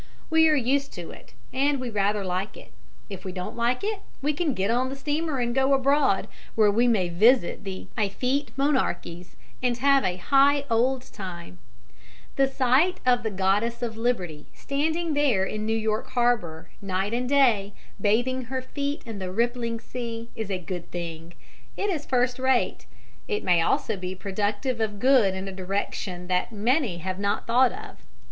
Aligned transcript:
We 0.31 0.49
are 0.49 0.55
used 0.55 0.91
to 0.93 1.11
it, 1.11 1.35
and 1.53 1.79
we 1.79 1.91
rather 1.91 2.25
like 2.25 2.57
it. 2.57 2.71
If 3.07 3.23
we 3.23 3.31
don't 3.31 3.55
like 3.55 3.83
it, 3.83 3.99
we 4.19 4.33
can 4.33 4.55
get 4.55 4.71
on 4.71 4.89
the 4.89 4.95
steamer 4.95 5.37
and 5.37 5.53
go 5.53 5.75
abroad, 5.75 6.27
where 6.55 6.71
we 6.71 6.87
may 6.87 7.07
visit 7.07 7.63
the 7.63 7.85
effete 7.95 8.49
monarchies 8.57 9.35
and 9.61 9.77
have 9.77 10.03
a 10.03 10.17
high 10.17 10.65
old 10.71 11.03
time. 11.13 11.59
[Illustration: 12.35 12.35
MAY 12.35 12.35
BE 12.37 12.41
LED 12.43 12.51
TO 12.55 12.57
TRY 12.57 12.67
IT 12.67 12.81
ON 12.81 12.81
HIMSELF.] 12.81 12.97
The 13.05 13.05
sight 13.05 13.13
of 13.13 13.21
the 13.23 13.29
Goddess 13.37 13.81
of 13.83 13.95
Liberty 13.97 14.45
standing 14.55 15.13
there 15.13 15.45
in 15.45 15.67
New 15.67 15.77
York 15.77 16.07
harbor 16.13 16.71
night 16.81 17.13
and 17.13 17.29
day, 17.29 17.73
bathing 18.01 18.45
her 18.45 18.63
feet 18.63 19.03
in 19.05 19.19
the 19.19 19.31
rippling 19.31 19.79
sea, 19.79 20.31
is 20.35 20.49
a 20.49 20.57
good 20.57 20.89
thing. 20.89 21.35
It 21.77 21.91
is 21.91 22.07
first 22.07 22.39
rate. 22.39 22.87
It 23.27 23.43
may 23.43 23.61
also 23.61 23.95
be 23.95 24.15
productive 24.15 24.79
of 24.81 24.99
good 24.99 25.35
in 25.35 25.47
a 25.47 25.51
direction 25.51 26.25
that 26.25 26.51
many 26.51 26.97
have 26.97 27.19
not 27.19 27.45
thought 27.45 27.71
of. 27.71 27.97